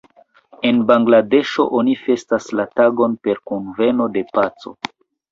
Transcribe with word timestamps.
En 0.67 0.77
Bangladeŝo 0.91 1.65
oni 1.79 1.93
festas 2.05 2.47
la 2.59 2.65
tagon 2.79 3.13
per 3.27 3.41
Kunveno 3.51 4.09
de 4.17 4.25
Paco. 4.39 4.73